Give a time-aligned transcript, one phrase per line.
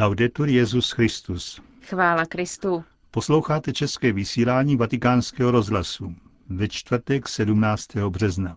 [0.00, 1.60] Laudetur Jezus Christus.
[1.82, 2.84] Chvála Kristu.
[3.10, 6.14] Posloucháte české vysílání Vatikánského rozhlasu
[6.48, 7.86] ve čtvrtek 17.
[8.08, 8.56] března.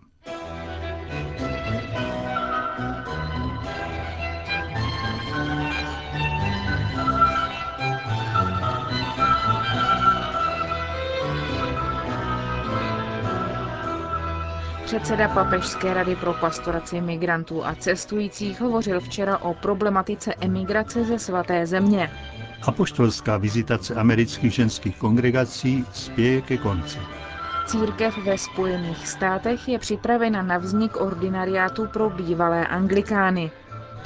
[14.94, 21.66] Předseda Papežské rady pro pastoraci migrantů a cestujících hovořil včera o problematice emigrace ze svaté
[21.66, 22.10] země.
[22.62, 26.98] Apoštolská vizitace amerických ženských kongregací spěje ke konci.
[27.66, 33.50] Církev ve Spojených státech je připravena na vznik ordinariátu pro bývalé anglikány.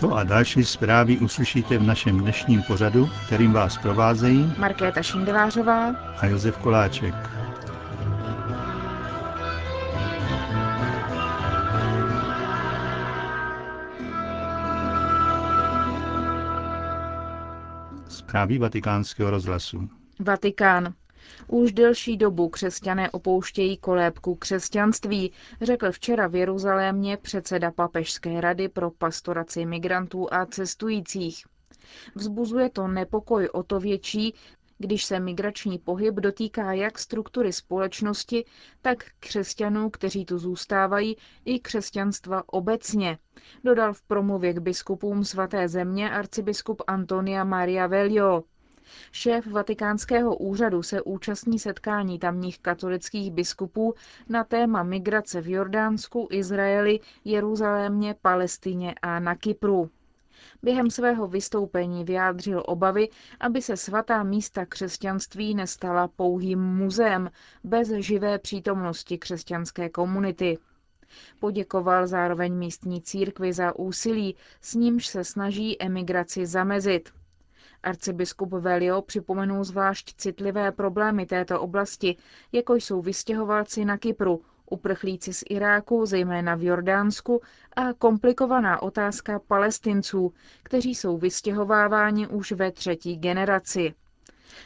[0.01, 6.27] To a další zprávy uslyšíte v našem dnešním pořadu, kterým vás provázejí Markéta Šindelářová a
[6.27, 7.38] Josef Koláček.
[18.29, 19.89] Zprávy vatikánského rozhlasu.
[20.21, 20.95] Vatikán.
[21.47, 28.91] Už delší dobu křesťané opouštějí kolébku křesťanství, řekl včera v Jeruzalémě předseda Papežské rady pro
[28.91, 31.45] pastoraci migrantů a cestujících.
[32.15, 34.35] Vzbuzuje to nepokoj o to větší,
[34.79, 38.45] když se migrační pohyb dotýká jak struktury společnosti,
[38.83, 43.19] tak křesťanů, kteří tu zůstávají, i křesťanstva obecně,
[43.65, 48.45] dodal v promluvě k biskupům svaté země arcibiskup Antonia Maria Velio.
[49.13, 53.95] Šéf vatikánského úřadu se účastní setkání tamních katolických biskupů
[54.29, 59.91] na téma migrace v Jordánsku, Izraeli, Jeruzalémě, Palestině a na Kypru.
[60.63, 63.09] Během svého vystoupení vyjádřil obavy,
[63.41, 67.31] aby se svatá místa křesťanství nestala pouhým muzeem
[67.65, 70.59] bez živé přítomnosti křesťanské komunity.
[71.41, 77.11] Poděkoval zároveň místní církvi za úsilí, s nímž se snaží emigraci zamezit.
[77.83, 82.17] Arcibiskup Velio připomenul zvlášť citlivé problémy této oblasti,
[82.53, 84.41] jako jsou vystěhovalci na Kypru,
[84.71, 87.41] uprchlíci z Iráku, zejména v Jordánsku,
[87.77, 93.95] a komplikovaná otázka palestinců, kteří jsou vystěhováváni už ve třetí generaci.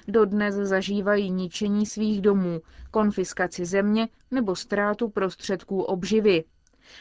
[0.08, 6.44] Dodnes zažívají ničení svých domů, konfiskaci země nebo ztrátu prostředků obživy.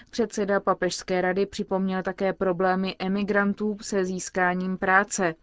[0.09, 5.35] Předseda Papežské rady připomněl také problémy emigrantů se získáním práce,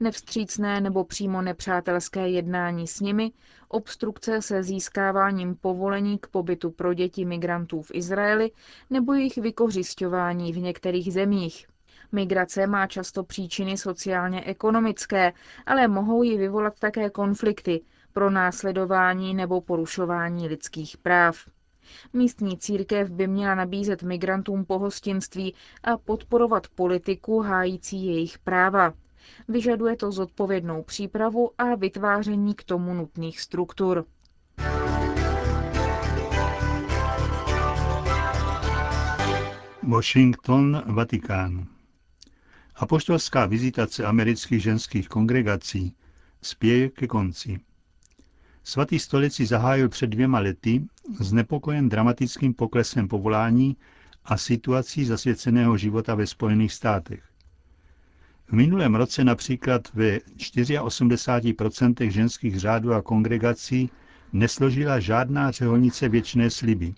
[0.00, 3.32] nevstřícné nebo přímo nepřátelské jednání s nimi,
[3.68, 8.50] obstrukce se získáváním povolení k pobytu pro děti migrantů v Izraeli
[8.90, 11.66] nebo jejich vykořišťování v některých zemích.
[12.12, 15.32] Migrace má často příčiny sociálně-ekonomické,
[15.66, 17.80] ale mohou ji vyvolat také konflikty,
[18.12, 21.36] pro následování nebo porušování lidských práv.
[22.12, 28.94] Místní církev by měla nabízet migrantům pohostinství a podporovat politiku hájící jejich práva.
[29.48, 34.04] Vyžaduje to zodpovědnou přípravu a vytváření k tomu nutných struktur.
[39.82, 41.66] Washington, Vatikán.
[42.76, 45.94] Apoštolská vizitace amerických ženských kongregací
[46.42, 47.60] spěje ke konci.
[48.64, 50.84] Svatý stolici zahájil před dvěma lety
[51.20, 53.76] znepokojen dramatickým poklesem povolání
[54.24, 57.24] a situací zasvěceného života ve Spojených státech.
[58.48, 63.90] V minulém roce například ve 84% ženských řádů a kongregací
[64.32, 66.94] nesložila žádná řeholnice věčné sliby.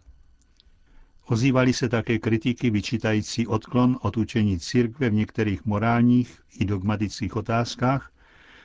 [1.27, 8.11] Ozývaly se také kritiky vyčítající odklon od učení církve v některých morálních i dogmatických otázkách,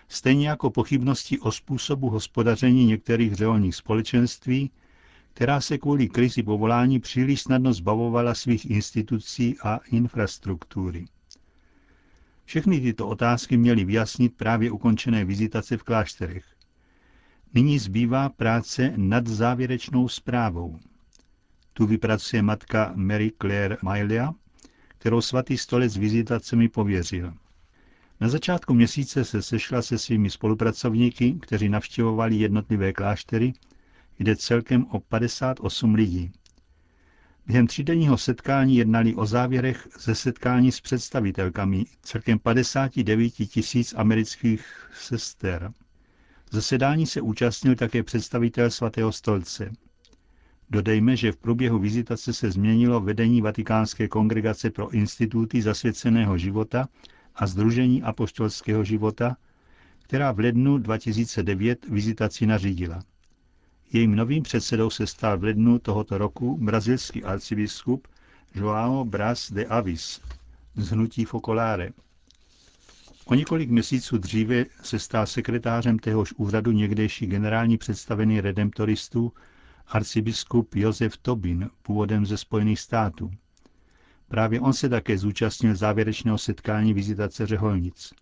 [0.09, 4.72] stejně jako pochybnosti o způsobu hospodaření některých řeholních společenství,
[5.34, 11.06] která se kvůli krizi povolání příliš snadno zbavovala svých institucí a infrastruktury.
[12.46, 16.46] Všechny tyto otázky měly vyjasnit právě ukončené vizitace v klášterech.
[17.53, 20.80] Nyní zbývá práce nad závěrečnou zprávou.
[21.74, 24.34] Tu vypracuje matka Mary Claire Mailia,
[24.88, 27.34] kterou svatý stolec vizitacemi pověřil.
[28.22, 33.54] Na začátku měsíce se sešla se svými spolupracovníky, kteří navštěvovali jednotlivé kláštery,
[34.19, 36.31] jde celkem o 58 lidí.
[37.45, 44.65] Během třídenního setkání jednali o závěrech ze setkání s představitelkami celkem 59 tisíc amerických
[45.00, 45.72] sester.
[46.51, 49.72] Zasedání se účastnil také představitel svatého stolce.
[50.69, 56.88] Dodejme, že v průběhu vizitace se změnilo vedení Vatikánské kongregace pro instituty zasvěceného života
[57.39, 59.38] a Združení apoštolského života,
[60.03, 63.03] která v lednu 2009 vizitaci nařídila.
[63.94, 68.07] Jejím novým předsedou se stal v lednu tohoto roku brazilský arcibiskup
[68.56, 70.21] João Bras de Avis
[70.75, 71.89] z hnutí Focolare.
[73.25, 79.33] O několik měsíců dříve se stal sekretářem téhož úřadu někdejší generální představený redemptoristů
[79.88, 83.31] arcibiskup Josef Tobin, původem ze Spojených států.
[84.30, 88.14] Právě on se také zúčastnil závěrečného setkání vizitace řeholnic.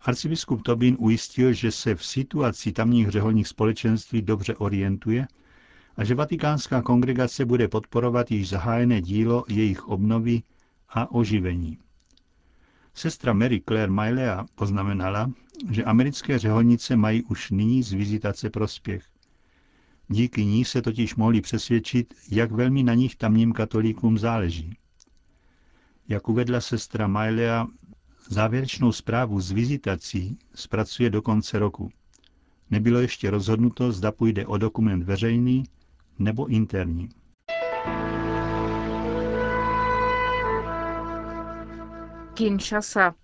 [0.00, 5.26] Arcibiskup Tobin ujistil, že se v situaci tamních řeholních společenství dobře orientuje
[5.96, 10.42] a že vatikánská kongregace bude podporovat již zahájené dílo jejich obnovy
[10.88, 11.78] a oživení.
[12.94, 15.30] Sestra Mary Claire Mailea poznamenala,
[15.70, 19.04] že americké řeholnice mají už nyní z vizitace prospěch.
[20.08, 24.76] Díky ní se totiž mohli přesvědčit, jak velmi na nich tamním katolíkům záleží.
[26.08, 27.66] Jak uvedla sestra Mailea,
[28.28, 31.90] závěrečnou zprávu z vizitací zpracuje do konce roku.
[32.70, 35.64] Nebylo ještě rozhodnuto, zda půjde o dokument veřejný
[36.18, 37.08] nebo interní.
[42.34, 43.14] Kinshasa.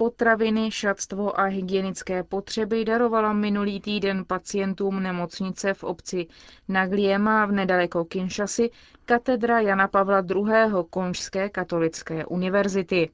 [0.00, 6.26] Potraviny, šatstvo a hygienické potřeby darovala minulý týden pacientům nemocnice v obci
[6.68, 8.70] Nagliema v nedaleko Kinshasy
[9.04, 10.52] katedra Jana Pavla II.
[10.90, 13.10] Konžské katolické univerzity.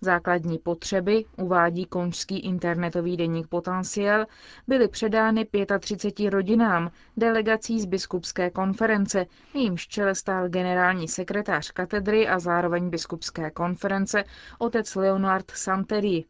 [0.00, 4.26] Základní potřeby, uvádí konžský internetový deník Potenciál,
[4.66, 5.46] byly předány
[5.78, 13.50] 35 rodinám, delegací z biskupské konference, jejímž čele stál generální sekretář katedry a zároveň biskupské
[13.50, 14.24] konference
[14.58, 16.24] otec Leonard Santeri.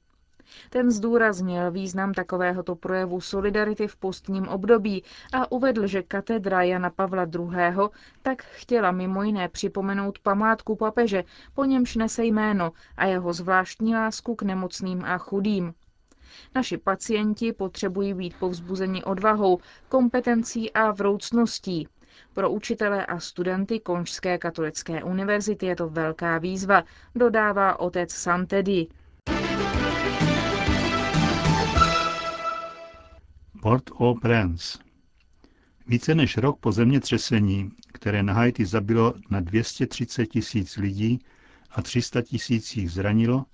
[0.71, 7.27] Ten zdůraznil význam takovéhoto projevu solidarity v postním období a uvedl, že katedra Jana Pavla
[7.35, 7.89] II.
[8.23, 14.35] tak chtěla mimo jiné připomenout památku papeže, po němž nese jméno a jeho zvláštní lásku
[14.35, 15.75] k nemocným a chudým.
[16.55, 19.59] Naši pacienti potřebují být povzbuzeni odvahou,
[19.89, 21.89] kompetencí a vroucností.
[22.35, 26.85] Pro učitele a studenty Konžské katolické univerzity je to velká výzva,
[27.15, 28.87] dodává otec Santedy.
[33.67, 34.79] Port-au-Prince.
[35.87, 41.19] Více než rok po zemětřesení, které na Haiti zabilo na 230 tisíc lidí
[41.71, 43.45] a 300 tisíc jich zranilo,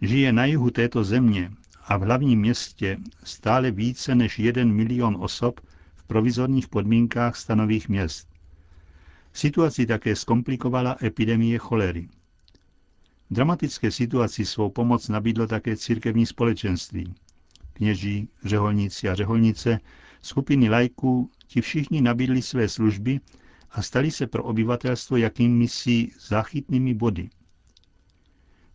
[0.00, 1.52] žije na jihu této země
[1.84, 5.60] a v hlavním městě stále více než jeden milion osob
[5.94, 8.28] v provizorních podmínkách stanových měst.
[9.32, 12.08] Situaci také zkomplikovala epidemie cholery.
[13.30, 17.14] Dramatické situaci svou pomoc nabídlo také církevní společenství
[17.72, 19.80] kněží, řeholníci a řeholnice,
[20.22, 23.20] skupiny lajků, ti všichni nabídli své služby
[23.70, 27.30] a stali se pro obyvatelstvo jakýmisi záchytnými body.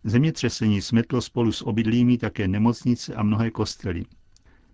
[0.04, 4.06] Zemětřesení smetlo spolu s obydlími také nemocnice a mnohé kostely.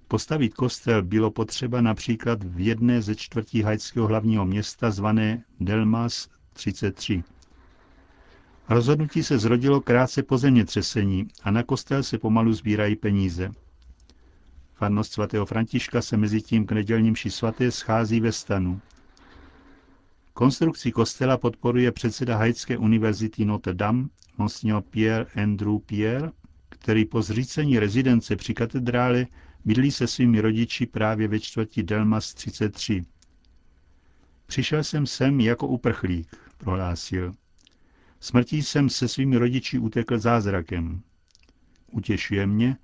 [0.08, 7.24] Postavit kostel bylo potřeba například v jedné ze čtvrtí haitského hlavního města zvané Delmas 33.
[8.70, 13.52] Rozhodnutí se zrodilo krátce po zemětřesení a na kostel se pomalu sbírají peníze.
[14.84, 18.82] Farnost svatého Františka se mezi tím k nedělním ši svaté schází ve stanu.
[20.34, 24.08] Konstrukci kostela podporuje předseda Haitské univerzity Notre Dame,
[24.38, 26.32] monsignor Pierre Andrew Pierre,
[26.70, 29.28] který po zřícení rezidence při katedrále
[29.66, 33.02] bydlí se svými rodiči právě ve čtvrti Delmas 33.
[34.46, 37.34] Přišel jsem sem jako uprchlík, prohlásil.
[38.20, 41.02] Smrtí jsem se svými rodiči utekl zázrakem.
[41.92, 42.78] Utěšuje mě,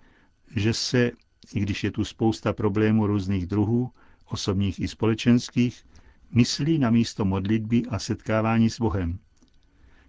[0.55, 1.11] že se
[1.53, 3.91] i když je tu spousta problémů různých druhů,
[4.25, 5.83] osobních i společenských,
[6.31, 9.19] myslí na místo modlitby a setkávání s Bohem.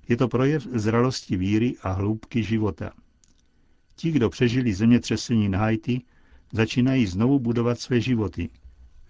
[0.08, 2.92] Je to projev zralosti víry a hloubky života.
[3.96, 6.02] Ti, kdo přežili zemětřesení na Haiti,
[6.52, 8.48] začínají znovu budovat své životy,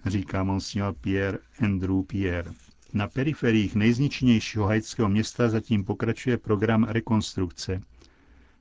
[0.06, 2.50] říká monsignor Pierre Andrew Pierre.
[2.92, 7.80] Na periferiích nejzničnějšího haitského města zatím pokračuje program rekonstrukce.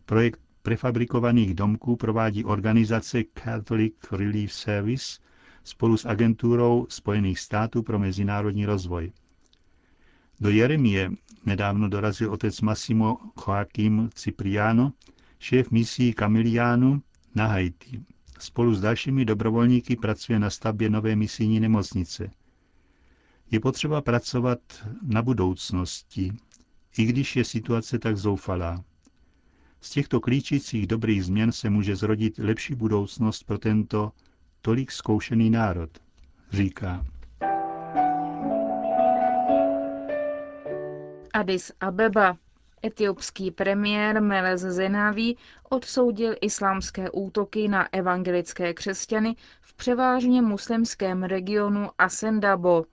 [0.05, 5.19] Projekt prefabrikovaných domků provádí organizace Catholic Relief Service
[5.63, 9.11] spolu s agenturou Spojených států pro mezinárodní rozvoj.
[10.39, 11.11] Do Jeremie
[11.45, 14.93] nedávno dorazil otec Massimo Joaquim Cipriano,
[15.39, 17.01] šéf misí Camiliánu
[17.35, 18.03] na Haiti.
[18.39, 22.31] Spolu s dalšími dobrovolníky pracuje na stavbě nové misijní nemocnice.
[23.51, 24.59] Je potřeba pracovat
[25.01, 26.33] na budoucnosti,
[26.97, 28.83] i když je situace tak zoufalá.
[29.81, 34.11] Z těchto klíčících dobrých změn se může zrodit lepší budoucnost pro tento
[34.61, 35.89] tolik zkoušený národ,
[36.51, 37.05] říká.
[41.33, 42.37] Addis Abeba.
[42.85, 45.37] Etiopský premiér Melez Zenaví
[45.69, 52.85] odsoudil islámské útoky na evangelické křesťany v převážně muslimském regionu Asendabo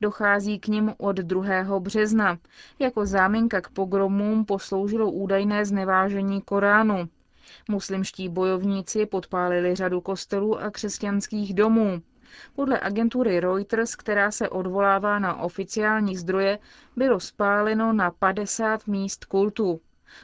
[0.00, 1.80] Dochází k nim od 2.
[1.80, 2.38] března.
[2.78, 7.08] Jako záminka k pogromům posloužilo údajné znevážení Koránu.
[7.68, 12.02] Muslimští bojovníci podpálili řadu kostelů a křesťanských domů.
[12.54, 16.58] Podle agentury Reuters, která se odvolává na oficiální zdroje,
[16.96, 19.80] bylo spáleno na 50 míst kultu.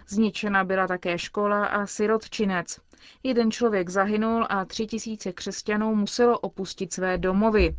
[0.09, 2.81] Zničena byla také škola a sirotčinec.
[3.23, 7.77] Jeden člověk zahynul a tři tisíce křesťanů muselo opustit své domovy.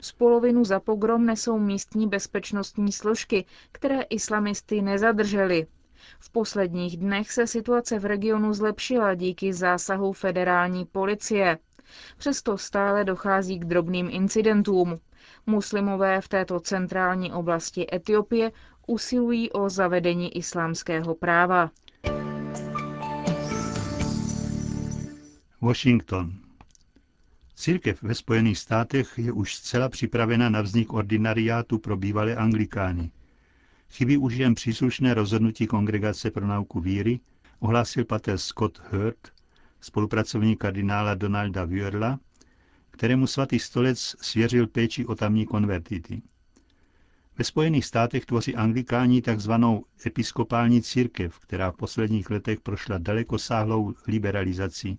[0.00, 5.66] Z polovinu za pogrom nesou místní bezpečnostní složky, které islamisty nezadržely.
[6.20, 11.58] V posledních dnech se situace v regionu zlepšila díky zásahu federální policie.
[12.18, 15.00] Přesto stále dochází k drobným incidentům.
[15.46, 18.52] Muslimové v této centrální oblasti Etiopie
[18.86, 21.70] usilují o zavedení islámského práva.
[25.60, 26.47] Washington.
[27.58, 33.10] Církev ve Spojených státech je už zcela připravena na vznik ordinariátu pro bývalé anglikány.
[33.90, 37.20] Chybí už jen příslušné rozhodnutí Kongregace pro nauku víry,
[37.60, 39.32] ohlásil pater Scott Hurt,
[39.80, 42.20] spolupracovník kardinála Donalda Wierla,
[42.90, 46.22] kterému svatý stolec svěřil péči o tamní konvertity.
[47.38, 49.52] Ve Spojených státech tvoří anglikáni tzv.
[50.06, 54.96] episkopální církev, která v posledních letech prošla dalekosáhlou liberalizací.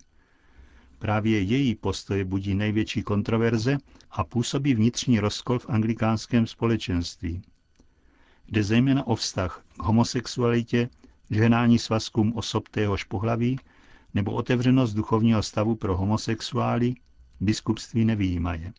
[1.00, 3.78] Právě její postoje budí největší kontroverze
[4.10, 7.42] a působí vnitřní rozkol v anglikánském společenství.
[8.48, 10.88] Jde zejména o vztah k homosexualitě,
[11.30, 13.58] ženání svazkům osob téhož pohlaví
[14.14, 16.94] nebo otevřenost duchovního stavu pro homosexuály,
[17.40, 18.72] biskupství nevýjímaje.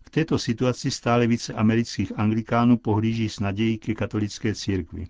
[0.00, 5.06] V této situaci stále více amerických anglikánů pohlíží s nadějí ke katolické církvi.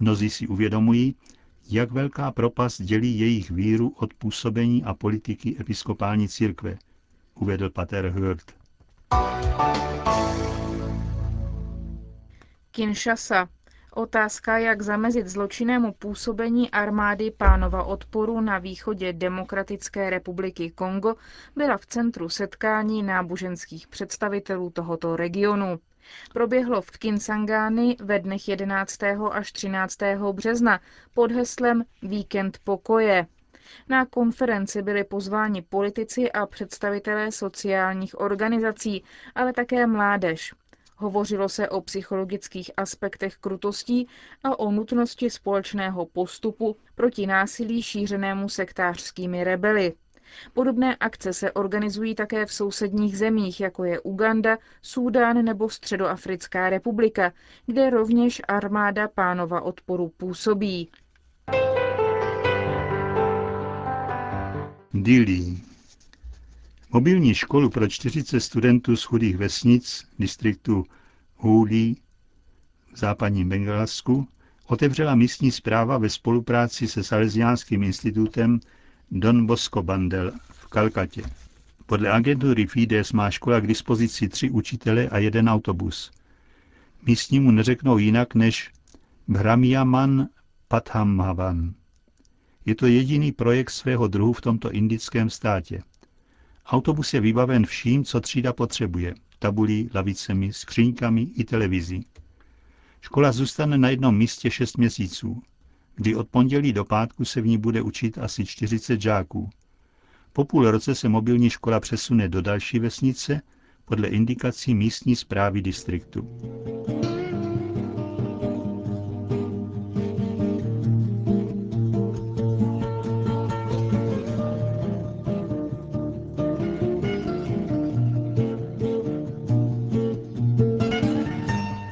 [0.00, 1.14] Mnozí si uvědomují,
[1.70, 6.78] jak velká propast dělí jejich víru od působení a politiky episkopální církve,
[7.34, 8.54] uvedl pater Hurt.
[12.70, 13.48] Kinshasa.
[13.96, 21.14] Otázka, jak zamezit zločinnému působení armády pánova odporu na východě Demokratické republiky Kongo,
[21.56, 25.78] byla v centru setkání náboženských představitelů tohoto regionu.
[26.32, 29.02] Proběhlo v Kinsangány ve dnech 11.
[29.30, 29.98] až 13.
[30.32, 30.80] března
[31.14, 33.26] pod heslem Víkend pokoje.
[33.88, 40.54] Na konferenci byli pozváni politici a představitelé sociálních organizací, ale také mládež.
[40.96, 44.08] Hovořilo se o psychologických aspektech krutostí
[44.44, 49.92] a o nutnosti společného postupu proti násilí šířenému sektářskými rebely.
[50.52, 57.32] Podobné akce se organizují také v sousedních zemích, jako je Uganda, Súdán nebo Středoafrická republika,
[57.66, 60.88] kde rovněž armáda pánova odporu působí.
[64.94, 65.58] Dili.
[66.92, 70.84] Mobilní školu pro 40 studentů z chudých vesnic distriktu
[71.36, 72.00] Hůlí
[72.92, 74.28] v západním Bengalsku
[74.66, 78.60] otevřela místní zpráva ve spolupráci se Salesiánským institutem
[79.10, 81.22] Don Bosco Bandel v Kalkatě.
[81.86, 86.10] Podle agentury Fides má škola k dispozici tři učitele a jeden autobus.
[87.06, 88.70] Místnímu neřeknou jinak než
[89.28, 90.28] Brahmiaman
[90.68, 91.74] Pathamhavan.
[92.66, 95.82] Je to jediný projekt svého druhu v tomto indickém státě.
[96.66, 99.14] Autobus je vybaven vším, co třída potřebuje.
[99.38, 102.06] Tabulí, lavicemi, skříňkami i televizí.
[103.00, 105.42] Škola zůstane na jednom místě 6 měsíců
[105.96, 109.50] kdy od pondělí do pátku se v ní bude učit asi 40 žáků.
[110.32, 113.40] Po půl roce se mobilní škola přesune do další vesnice
[113.84, 116.28] podle indikací místní zprávy distriktu.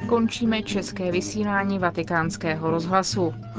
[0.09, 3.33] Končíme české vysílání vatikánského rozhlasu.